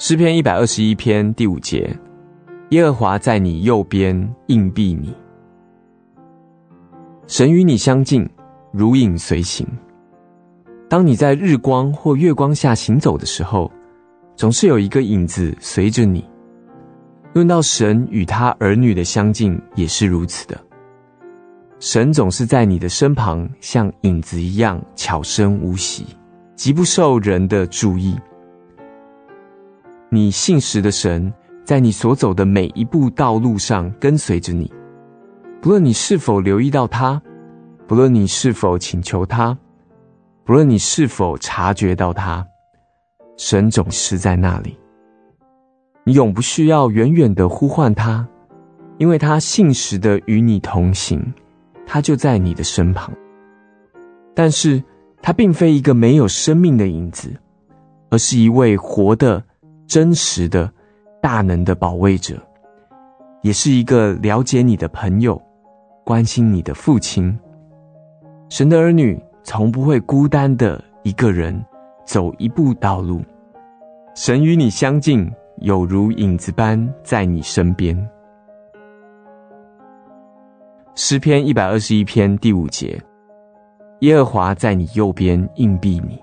[0.00, 1.92] 诗篇一百二十一篇第五节：
[2.70, 4.16] 耶和华在你右边
[4.46, 5.12] 荫庇你，
[7.26, 8.24] 神与你相近，
[8.72, 9.66] 如影随形。
[10.88, 13.68] 当你在日光或月光下行走的时候，
[14.36, 16.24] 总是有一个影子随着你。
[17.32, 20.56] 论到神与他儿女的相近，也是如此的。
[21.80, 26.06] 神总是在你的身旁，像影子一样悄声无息，
[26.54, 28.16] 极不受人的注意。
[30.10, 31.30] 你信实的神，
[31.64, 34.72] 在你所走的每一步道路上跟随着你，
[35.60, 37.20] 不论你是否留意到他，
[37.86, 39.56] 不论你是否请求他，
[40.44, 42.46] 不论你是否察觉到他，
[43.36, 44.78] 神总是在那里。
[46.04, 48.26] 你永不需要远远的呼唤他，
[48.96, 51.22] 因为他信实的与你同行，
[51.86, 53.12] 他就在你的身旁。
[54.34, 54.82] 但是，
[55.20, 57.30] 他并非一个没有生命的影子，
[58.08, 59.44] 而是一位活的、
[59.88, 60.70] 真实的、
[61.20, 62.36] 大能的保卫者，
[63.40, 65.40] 也是一个了解你的朋友，
[66.04, 67.36] 关心你的父亲。
[68.50, 71.60] 神的儿女从不会孤单的一个人
[72.04, 73.22] 走一步道路，
[74.14, 75.28] 神与你相近。
[75.62, 78.08] 有如影子般在你身边。
[80.94, 82.96] 诗篇一百二十一篇第五节：
[84.02, 86.22] 耶和华在你右边荫庇你。